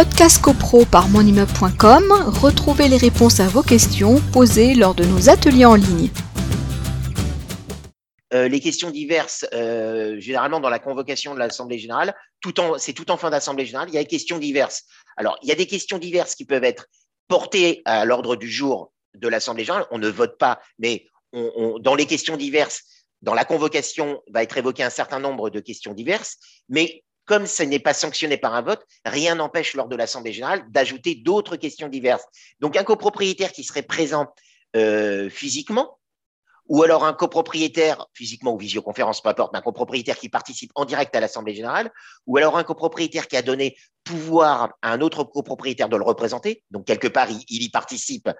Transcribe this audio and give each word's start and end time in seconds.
Podcast 0.00 0.40
CoPro 0.40 0.86
par 0.86 1.10
monimmeuble.com, 1.10 2.10
retrouvez 2.40 2.88
les 2.88 2.96
réponses 2.96 3.38
à 3.38 3.48
vos 3.48 3.62
questions 3.62 4.18
posées 4.32 4.74
lors 4.74 4.94
de 4.94 5.04
nos 5.04 5.28
ateliers 5.28 5.66
en 5.66 5.74
ligne. 5.74 6.08
Euh, 8.32 8.48
les 8.48 8.60
questions 8.60 8.90
diverses, 8.90 9.44
euh, 9.52 10.18
généralement 10.18 10.58
dans 10.58 10.70
la 10.70 10.78
convocation 10.78 11.34
de 11.34 11.38
l'Assemblée 11.38 11.78
générale, 11.78 12.14
c'est 12.78 12.94
tout 12.94 13.10
en 13.10 13.18
fin 13.18 13.28
d'Assemblée 13.28 13.66
générale, 13.66 13.90
il 13.90 13.94
y 13.94 13.98
a 13.98 14.00
des 14.00 14.08
questions 14.08 14.38
diverses. 14.38 14.84
Alors, 15.18 15.38
il 15.42 15.50
y 15.50 15.52
a 15.52 15.54
des 15.54 15.66
questions 15.66 15.98
diverses 15.98 16.34
qui 16.34 16.46
peuvent 16.46 16.64
être 16.64 16.86
portées 17.28 17.82
à 17.84 18.06
l'ordre 18.06 18.36
du 18.36 18.50
jour 18.50 18.94
de 19.14 19.28
l'Assemblée 19.28 19.64
générale. 19.64 19.86
On 19.90 19.98
ne 19.98 20.08
vote 20.08 20.38
pas, 20.38 20.62
mais 20.78 21.04
dans 21.34 21.94
les 21.94 22.06
questions 22.06 22.38
diverses, 22.38 22.84
dans 23.20 23.34
la 23.34 23.44
convocation, 23.44 24.22
va 24.30 24.42
être 24.42 24.56
évoqué 24.56 24.82
un 24.82 24.88
certain 24.88 25.20
nombre 25.20 25.50
de 25.50 25.60
questions 25.60 25.92
diverses, 25.92 26.38
mais 26.70 27.04
comme 27.24 27.46
ce 27.46 27.62
n'est 27.62 27.78
pas 27.78 27.94
sanctionné 27.94 28.36
par 28.36 28.54
un 28.54 28.62
vote, 28.62 28.84
rien 29.04 29.36
n'empêche 29.36 29.74
lors 29.74 29.88
de 29.88 29.96
l'Assemblée 29.96 30.32
générale 30.32 30.64
d'ajouter 30.70 31.14
d'autres 31.14 31.56
questions 31.56 31.88
diverses. 31.88 32.24
Donc 32.60 32.76
un 32.76 32.84
copropriétaire 32.84 33.52
qui 33.52 33.64
serait 33.64 33.82
présent 33.82 34.26
euh, 34.76 35.28
physiquement, 35.30 35.98
ou 36.66 36.82
alors 36.84 37.04
un 37.04 37.12
copropriétaire, 37.12 38.06
physiquement 38.14 38.54
ou 38.54 38.58
visioconférence, 38.58 39.20
peu 39.20 39.28
importe, 39.28 39.52
mais 39.52 39.58
un 39.58 39.62
copropriétaire 39.62 40.16
qui 40.16 40.28
participe 40.28 40.70
en 40.76 40.84
direct 40.84 41.14
à 41.16 41.20
l'Assemblée 41.20 41.54
générale, 41.54 41.90
ou 42.26 42.36
alors 42.36 42.56
un 42.56 42.64
copropriétaire 42.64 43.26
qui 43.26 43.36
a 43.36 43.42
donné 43.42 43.76
pouvoir 44.04 44.74
à 44.82 44.92
un 44.92 45.00
autre 45.00 45.24
copropriétaire 45.24 45.88
de 45.88 45.96
le 45.96 46.04
représenter, 46.04 46.62
donc 46.70 46.86
quelque 46.86 47.08
part 47.08 47.30
il, 47.30 47.42
il 47.48 47.62
y 47.64 47.70
participe 47.70 48.30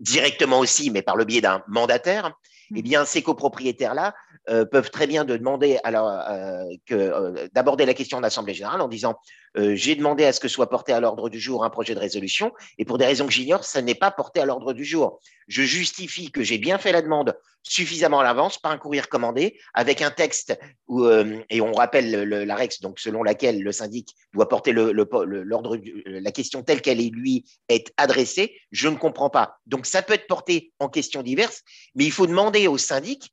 directement 0.00 0.58
aussi, 0.58 0.90
mais 0.90 1.02
par 1.02 1.16
le 1.16 1.24
biais 1.24 1.40
d'un 1.40 1.62
mandataire, 1.68 2.32
eh 2.74 2.82
bien, 2.82 3.04
ces 3.04 3.22
copropriétaires-là 3.22 4.14
euh, 4.50 4.64
peuvent 4.64 4.90
très 4.90 5.06
bien 5.06 5.24
demander 5.24 5.78
euh, 5.86 6.64
euh, 6.90 7.48
d'aborder 7.52 7.86
la 7.86 7.94
question 7.94 8.16
de 8.18 8.22
l'Assemblée 8.22 8.54
générale 8.54 8.80
en 8.80 8.88
disant 8.88 9.16
j'ai 9.56 9.96
demandé 9.96 10.24
à 10.24 10.32
ce 10.32 10.38
que 10.38 10.46
soit 10.46 10.70
porté 10.70 10.92
à 10.92 11.00
l'ordre 11.00 11.28
du 11.28 11.40
jour 11.40 11.64
un 11.64 11.70
projet 11.70 11.94
de 11.94 11.98
résolution 11.98 12.52
et 12.78 12.84
pour 12.84 12.98
des 12.98 13.06
raisons 13.06 13.26
que 13.26 13.32
j'ignore, 13.32 13.64
ça 13.64 13.82
n'est 13.82 13.96
pas 13.96 14.12
porté 14.12 14.40
à 14.40 14.44
l'ordre 14.44 14.72
du 14.72 14.84
jour. 14.84 15.20
Je 15.48 15.62
justifie 15.62 16.30
que 16.30 16.44
j'ai 16.44 16.58
bien 16.58 16.78
fait 16.78 16.92
la 16.92 17.02
demande 17.02 17.36
suffisamment 17.64 18.20
à 18.20 18.24
l'avance 18.24 18.58
par 18.58 18.70
un 18.70 18.78
courrier 18.78 19.02
commandé 19.02 19.58
avec 19.74 20.02
un 20.02 20.10
texte 20.10 20.56
et 21.50 21.60
on 21.60 21.72
rappelle 21.72 22.10
la 22.22 22.54
règle 22.54 22.74
donc 22.80 23.00
selon 23.00 23.24
laquelle 23.24 23.60
le 23.60 23.72
syndic 23.72 24.14
doit 24.32 24.48
porter 24.48 24.72
la 24.72 26.30
question 26.30 26.62
telle 26.62 26.80
qu'elle 26.80 27.00
est 27.00 27.10
lui 27.10 27.44
est 27.68 27.92
adressée. 27.96 28.56
Je 28.70 28.88
ne 28.88 28.96
comprends 28.96 29.30
pas. 29.30 29.56
Donc 29.66 29.84
ça 29.86 30.02
peut 30.02 30.14
être 30.14 30.28
porté 30.28 30.72
en 30.78 30.88
questions 30.88 31.24
diverses, 31.24 31.62
mais 31.96 32.04
il 32.04 32.12
faut 32.12 32.28
demander 32.28 32.68
au 32.68 32.78
syndic 32.78 33.32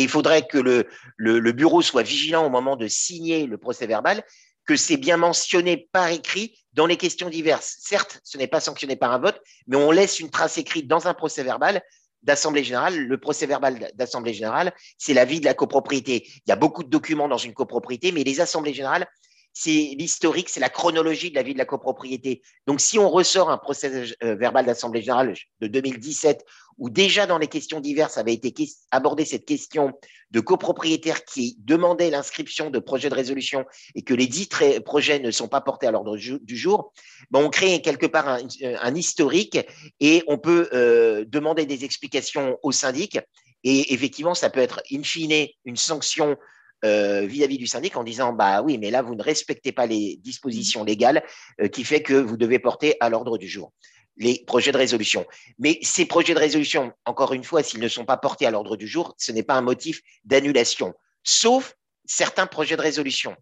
et 0.00 0.02
il 0.02 0.08
faudrait 0.08 0.46
que 0.46 0.56
le, 0.56 0.88
le, 1.18 1.52
bureau 1.52 1.82
soit 1.82 2.02
vigilant 2.02 2.46
au 2.46 2.48
moment 2.48 2.74
de 2.74 2.88
signer 2.88 3.46
le 3.46 3.58
procès 3.58 3.86
verbal, 3.86 4.24
que 4.64 4.74
c'est 4.74 4.96
bien 4.96 5.18
mentionné 5.18 5.88
par 5.92 6.08
écrit 6.08 6.58
dans 6.72 6.86
les 6.86 6.96
questions 6.96 7.28
diverses. 7.28 7.76
Certes, 7.80 8.18
ce 8.24 8.38
n'est 8.38 8.46
pas 8.46 8.60
sanctionné 8.60 8.96
par 8.96 9.12
un 9.12 9.18
vote, 9.18 9.38
mais 9.66 9.76
on 9.76 9.90
laisse 9.90 10.18
une 10.18 10.30
trace 10.30 10.56
écrite 10.56 10.88
dans 10.88 11.06
un 11.06 11.12
procès 11.12 11.42
verbal 11.42 11.82
d'Assemblée 12.22 12.64
générale. 12.64 12.96
Le 12.96 13.18
procès 13.20 13.44
verbal 13.44 13.90
d'Assemblée 13.94 14.32
générale, 14.32 14.72
c'est 14.96 15.12
la 15.12 15.26
vie 15.26 15.40
de 15.40 15.44
la 15.44 15.52
copropriété. 15.52 16.26
Il 16.26 16.48
y 16.48 16.52
a 16.52 16.56
beaucoup 16.56 16.82
de 16.82 16.88
documents 16.88 17.28
dans 17.28 17.36
une 17.36 17.52
copropriété, 17.52 18.10
mais 18.10 18.24
les 18.24 18.40
Assemblées 18.40 18.72
générales, 18.72 19.06
c'est 19.52 19.94
l'historique, 19.98 20.48
c'est 20.48 20.60
la 20.60 20.68
chronologie 20.68 21.30
de 21.30 21.34
la 21.34 21.42
vie 21.42 21.54
de 21.54 21.58
la 21.58 21.64
copropriété. 21.64 22.42
Donc, 22.66 22.80
si 22.80 22.98
on 22.98 23.10
ressort 23.10 23.50
un 23.50 23.58
procès 23.58 24.14
euh, 24.22 24.34
verbal 24.36 24.66
d'Assemblée 24.66 25.02
générale 25.02 25.34
de 25.60 25.66
2017, 25.66 26.44
où 26.78 26.88
déjà 26.88 27.26
dans 27.26 27.38
les 27.38 27.46
questions 27.46 27.80
diverses 27.80 28.16
avait 28.16 28.32
été 28.32 28.52
abordée 28.90 29.24
cette 29.24 29.44
question 29.44 29.92
de 30.30 30.40
copropriétaires 30.40 31.24
qui 31.24 31.56
demandaient 31.60 32.10
l'inscription 32.10 32.70
de 32.70 32.78
projets 32.78 33.10
de 33.10 33.14
résolution 33.14 33.66
et 33.94 34.02
que 34.02 34.14
les 34.14 34.26
dix 34.26 34.48
projets 34.84 35.18
ne 35.18 35.30
sont 35.30 35.48
pas 35.48 35.60
portés 35.60 35.86
à 35.86 35.90
l'ordre 35.90 36.16
du 36.16 36.56
jour, 36.56 36.92
ben, 37.30 37.40
on 37.40 37.50
crée 37.50 37.82
quelque 37.82 38.06
part 38.06 38.28
un, 38.28 38.94
historique 38.94 39.58
et 40.00 40.22
on 40.26 40.38
peut 40.38 40.68
euh, 40.72 41.24
demander 41.28 41.66
des 41.66 41.84
explications 41.84 42.58
au 42.62 42.72
syndic. 42.72 43.18
Et 43.62 43.92
effectivement, 43.92 44.34
ça 44.34 44.48
peut 44.48 44.60
être 44.60 44.82
in 44.90 45.02
fine 45.02 45.48
une 45.64 45.76
sanction 45.76 46.38
euh, 46.84 47.26
vis-à-vis 47.26 47.58
du 47.58 47.66
syndic 47.66 47.96
en 47.96 48.04
disant 48.04 48.32
bah 48.32 48.62
oui, 48.62 48.78
mais 48.78 48.90
là 48.90 49.02
vous 49.02 49.14
ne 49.14 49.22
respectez 49.22 49.72
pas 49.72 49.86
les 49.86 50.16
dispositions 50.22 50.84
légales 50.84 51.22
euh, 51.60 51.68
qui 51.68 51.84
fait 51.84 52.02
que 52.02 52.14
vous 52.14 52.36
devez 52.36 52.58
porter 52.58 52.96
à 53.00 53.08
l'ordre 53.08 53.38
du 53.38 53.48
jour 53.48 53.72
les 54.16 54.44
projets 54.46 54.72
de 54.72 54.76
résolution. 54.76 55.26
Mais 55.58 55.78
ces 55.82 56.04
projets 56.04 56.34
de 56.34 56.38
résolution, 56.38 56.92
encore 57.06 57.32
une 57.32 57.44
fois, 57.44 57.62
s'ils 57.62 57.80
ne 57.80 57.88
sont 57.88 58.04
pas 58.04 58.18
portés 58.18 58.44
à 58.44 58.50
l'ordre 58.50 58.76
du 58.76 58.86
jour, 58.86 59.14
ce 59.16 59.32
n'est 59.32 59.42
pas 59.42 59.54
un 59.54 59.62
motif 59.62 60.02
d'annulation, 60.24 60.92
sauf 61.22 61.74
certains 62.04 62.46
projets 62.46 62.76
de 62.76 62.82
résolution. 62.82 63.34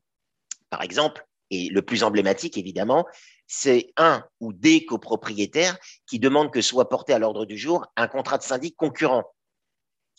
Par 0.71 0.83
exemple, 0.83 1.27
et 1.51 1.69
le 1.71 1.83
plus 1.83 2.03
emblématique 2.05 2.59
évidemment, 2.59 3.07
c'est 3.47 3.93
un 3.97 4.25
ou 4.41 4.53
des 4.53 4.85
copropriétaires 4.85 5.79
qui 6.07 6.19
demandent 6.19 6.53
que 6.53 6.61
soit 6.61 6.89
porté 6.89 7.13
à 7.13 7.19
l'ordre 7.19 7.47
du 7.47 7.57
jour 7.57 7.87
un 7.97 8.07
contrat 8.07 8.39
de 8.39 8.43
syndic 8.43 8.77
concurrent. 8.77 9.25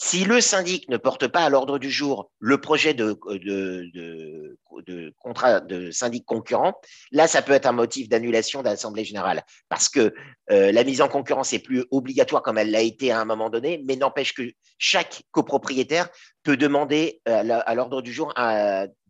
Si 0.02 0.24
le 0.24 0.40
syndic 0.40 0.88
ne 0.88 0.96
porte 0.96 1.28
pas 1.28 1.44
à 1.44 1.50
l'ordre 1.50 1.78
du 1.78 1.92
jour 1.92 2.32
le 2.40 2.62
projet 2.62 2.94
de, 2.94 3.20
de, 3.34 5.14
contrat 5.20 5.60
de 5.60 5.92
syndic 5.92 6.26
concurrent, 6.26 6.80
là, 7.12 7.28
ça 7.28 7.42
peut 7.42 7.52
être 7.52 7.66
un 7.66 7.74
motif 7.74 8.08
d'annulation 8.08 8.62
de 8.62 8.70
l'Assemblée 8.70 9.04
générale 9.04 9.44
parce 9.68 9.90
que 9.90 10.14
euh, 10.52 10.72
la 10.72 10.86
mise 10.86 11.02
en 11.02 11.10
concurrence 11.10 11.52
est 11.52 11.60
plus 11.60 11.84
obligatoire 11.92 12.42
comme 12.42 12.58
elle 12.58 12.72
l'a 12.72 12.82
été 12.82 13.12
à 13.12 13.20
un 13.20 13.26
moment 13.26 13.50
donné, 13.50 13.84
mais 13.86 13.98
n'empêche 13.98 14.34
que 14.34 14.50
chaque 14.78 15.24
copropriétaire 15.32 16.08
peut 16.44 16.56
demander 16.56 17.22
euh, 17.28 17.60
à 17.66 17.76
l'ordre 17.76 18.02
du 18.02 18.14
jour 18.14 18.34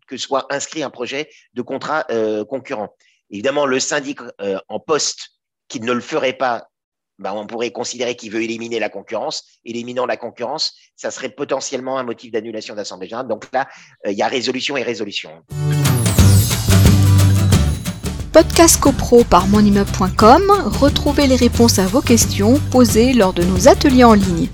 que 0.08 0.18
soit 0.18 0.52
inscrit 0.52 0.82
un 0.82 0.90
projet 0.90 1.30
de 1.54 1.62
contrat 1.62 2.08
euh, 2.10 2.44
concurrent. 2.46 2.96
Évidemment, 3.30 3.68
le 3.68 3.80
syndic 3.80 4.22
en 4.70 4.80
poste 4.80 5.30
qui 5.68 5.80
ne 5.82 5.94
le 5.94 6.02
ferait 6.02 6.34
pas 6.34 6.69
bah, 7.20 7.34
on 7.36 7.46
pourrait 7.46 7.72
considérer 7.72 8.16
qu'il 8.16 8.32
veut 8.32 8.42
éliminer 8.42 8.80
la 8.80 8.90
concurrence. 8.90 9.44
Éliminant 9.66 10.06
la 10.06 10.18
concurrence, 10.18 10.74
ça 10.96 11.12
serait 11.12 11.30
potentiellement 11.30 11.98
un 11.98 12.04
motif 12.04 12.32
d'annulation 12.32 12.76
d'Assemblée 12.76 13.08
générale. 13.08 13.28
Donc 13.28 13.46
là, 13.54 13.68
euh, 14.08 14.12
il 14.12 14.18
y 14.18 14.24
a 14.24 14.28
résolution 14.28 14.78
et 14.78 14.84
résolution. 14.84 15.32
Podcast 18.32 18.80
CoPro 18.80 19.24
par 19.24 19.48
monimmeuble.com, 19.48 20.44
retrouvez 20.80 21.28
les 21.28 21.36
réponses 21.36 21.80
à 21.80 21.88
vos 21.88 22.02
questions 22.02 22.60
posées 22.72 23.14
lors 23.14 23.34
de 23.34 23.44
nos 23.44 23.68
ateliers 23.68 24.04
en 24.04 24.14
ligne. 24.14 24.48